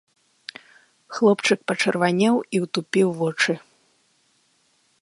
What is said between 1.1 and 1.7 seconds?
Хлопчык